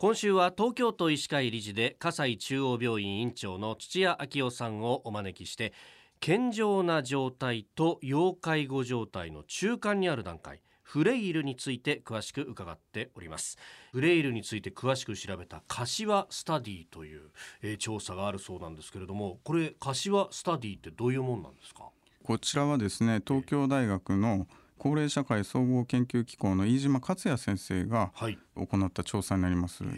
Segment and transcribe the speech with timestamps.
[0.00, 5.74] 今週は東京都医師会理事で葛西中央病院院長の土屋昭夫さんをお招きして
[6.20, 13.58] 健常な状態と要介護状態の中間にある段階フレイルについて詳しく伺っております。
[13.92, 17.20] フレイルについて詳しく調べた柏スタディという、
[17.60, 21.90] え、調査があるそうなんですけれどもこれ柏スタディってどういうもんなんですか？
[22.24, 24.46] こちらはですね東京大学の
[24.80, 28.12] 高齢社会総合研究機構の飯島克也先生が
[28.56, 29.94] 行った調査になります、はい、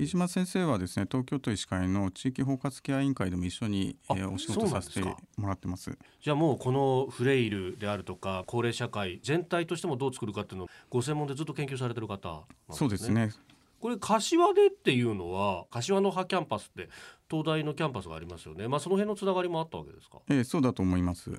[0.00, 5.02] 飯島先生はですね東京都医師会の地域包括ケア委員会でも一緒に、えー、お仕事させて
[5.36, 5.98] もらってます。
[6.22, 13.32] じゃあもうこのフレイルであるとか高齢社会全体としてもどう作るかっていうのをご専門でずっと研究されてる方、ね、そうですね
[13.80, 16.88] これ柏でっていうのは柏の葉キャンパスって
[17.30, 18.68] 東大のキャンパスがありますよね。
[18.68, 20.18] まあその辺のつながりもあったわけですか？
[20.28, 21.30] ええ、そうだと思います。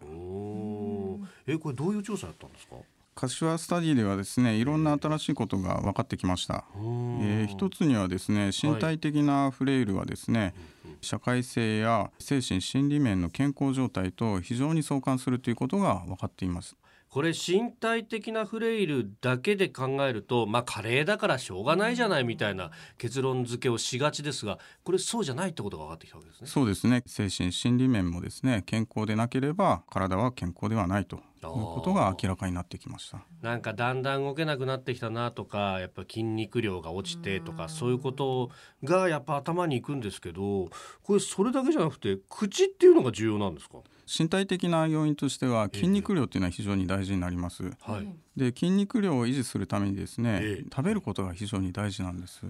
[1.47, 2.75] え、これどういう調査やったんですか？
[3.15, 10.53] 柏スタディではですねいろんな新しいことが分かってきました、えー、一つにはですね身体的なフレイルはですね、はい、
[11.01, 16.77] 社会性や精神心理面の健康状態と非常に相関するということが分かっています
[17.09, 26.47] これ身体的なフレイルだけで考えるとまあ加齢だからしょうがないじゃないみたいな結論付けをしがちですがこれそうじゃないってことが分かってきたわけですね。
[26.47, 27.01] そうですね。
[27.07, 33.25] 精神心理面もですね健康でなければ体は健康ではないということが明らかになってきました。
[33.41, 38.51] なんかだんだん動けなくなってきたなとかやっぱ筋肉量が落ちてとかそういうこと
[38.83, 40.69] がやっぱ頭にいくんですけど
[41.01, 43.77] これそれだけじゃなくて口っていうのが重要なんですか？
[44.09, 47.63] 身体的な要因としては筋肉量というのは非常に大事になります。
[47.81, 52.41] はい、で筋肉量を維持するためにですね、え食べることが非常に大事なんです。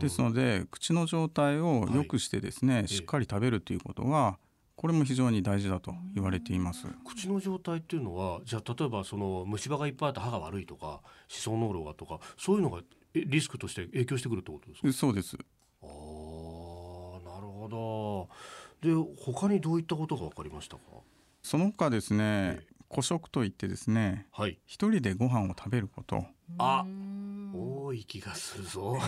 [0.00, 4.38] ですので口の状態を良くしてですね、はい、しっかり食べるということが
[4.74, 6.86] これも非常に大事だと言われています。
[7.04, 12.80] 口の状態っていうのはじゃあ例えばその虫歯がいっぱいあって歯が悪いとか歯槽膿漏がとかそういうのが
[13.14, 14.92] リスクとして影響してくるってことですか？
[14.92, 15.38] そうです。
[15.82, 15.88] ああ
[17.24, 18.28] なるほど
[18.82, 20.82] で他にどういったことが分かりましたか？
[21.42, 26.24] その他ですね、孤食といってですね、はい、一人でご飯を食べること。
[26.58, 26.84] あ
[27.54, 28.98] 多い気がするぞ。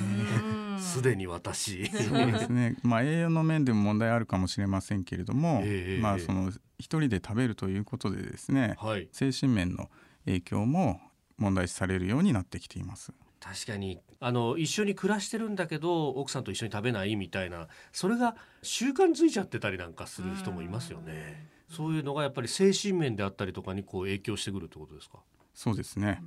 [0.78, 1.86] すでに私。
[1.86, 2.76] そうですね。
[2.82, 9.90] まあ栄養の面でも問題あるかもしれませんけれども、えー、まあその一人で食べるということでですね、はい、精神面の
[10.24, 11.00] 影響も
[11.36, 14.00] 問題視されるようになってきています確かに。
[14.20, 17.68] あの一緒に暮らしてるんだけど奥さんと一緒に食べないみたいな。
[17.92, 21.46] それが習慣づいちゃってたりなんかする人もいますよね。
[21.70, 25.18] そういうのがやっぱり精神面であったりとかにこう影響してくるってことですか？
[25.54, 26.22] そうですね。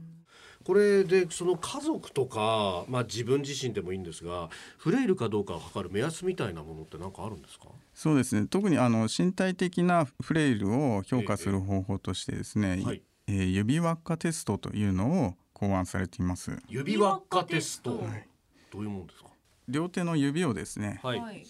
[0.64, 7.66] これでその家族とか、まあ、自分自身でもいいんですがフレイルかどうかを測る目安みたいなものって何かあるんですか？
[7.96, 8.46] そうですね。
[8.48, 16.58] 特にあの身体的なフレイルを評価する方法としてですね、ええはい、えー、指輪っかテストというのを考案されています。
[16.68, 18.28] 指輪っかテスト、はい、
[18.72, 19.30] どういうものですか？
[19.68, 21.46] 両手の指をですね、はい、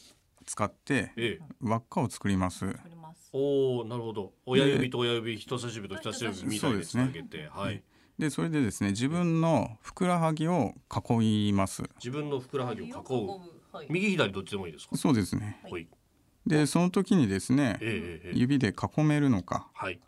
[0.45, 2.65] 使って輪っかを作ります、
[3.31, 4.33] おおなるほど。
[4.45, 7.81] 親指と親指人差し指と人差し指みたいにつなげて、ね、はい。
[8.19, 11.83] でそれでですね自分のふくらはぎを囲います。
[11.95, 12.93] 自分のふくらはぎを囲う、
[13.71, 14.97] はい、右左どっちでもいいですか？
[14.97, 15.87] そうですね、はい、
[16.45, 20.01] でその時にですね、えー、指で囲めるのか、はい、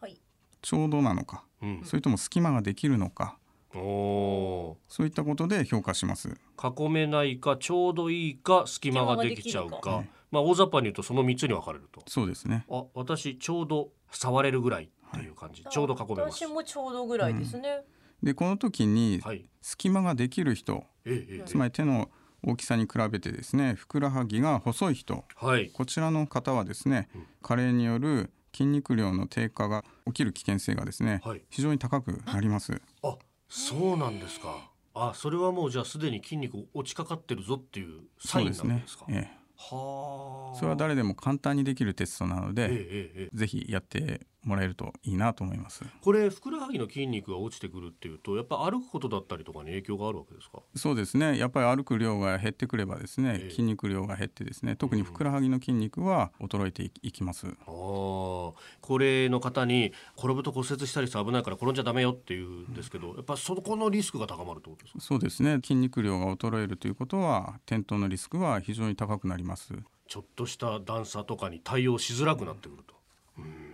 [0.62, 3.38] ちょうどなのか、うん、それとも隙間ができるのか
[3.76, 6.30] おそういったことで評価します。
[6.58, 10.04] 囲めないかちょうどいいか隙間ができちゃうか。
[10.32, 12.02] まあ大雑把に言うとその3つに分かれると。
[12.08, 12.66] そうですね。
[12.70, 16.44] あ私ちょうど触れるぐらいっていう感じ、はい、ちょうど囲めます。
[16.44, 17.84] 私もちょうどぐらいですね、
[18.22, 19.22] うん、でこの時に
[19.62, 22.10] 隙間ができる人、はい、つまり手の
[22.46, 32.82] 大きさに比べてですねふくらはぎが細い人、はい、こちらの方はですね、うん、加齢による筋肉量の低下が起きる危険性がですね、はい、非常に高くなります。
[33.02, 33.18] あ
[33.50, 34.70] そうなんですか。
[34.96, 39.14] あそれはもうじゃあすでに筋肉落ちかかってるぞっていうサインなんですか、ね。
[39.16, 45.84] ええ、はそれは誰でも簡単にできるテストなので、えええ、ぜひやってもらえるといいなと思います。
[46.02, 50.59] これふくらはぎの筋肉が落ちてくるっていうとやっぱ歩くことだったりとかに影響があるわけですか？
[50.76, 51.38] そうですね。
[51.38, 54.75] やっぱり歩く量が減ってくればですね、えー、筋肉量が減ってですね。
[54.75, 58.54] 特にふくらはぎの筋肉は衰えていきます、うん、あ高
[59.00, 65.00] 齢の方に転ぶと骨折したりして危ないから転んじゃダメよっていうんですけど、うん、やっぱそこのリスクが高まるってことですか？
[65.00, 65.56] そうですね。
[65.56, 69.74] 筋肉量が衰えるということは転倒のリスクは非常に高くなります。
[70.07, 72.94] ちょっとした段差とかに対応しづらくなってくると、
[73.40, 73.73] うん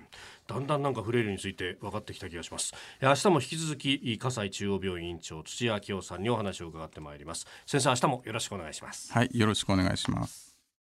[0.50, 2.74] だんだんなんかフレイルについて分かってきた気がします。
[3.02, 7.46] 明日も引き続き葛西中央病院院長土屋明夫さんにお話を伺ってまいります。
[7.68, 9.14] 先生明日もよろしくお願いします。
[9.14, 10.49] はいよろしくお願いします。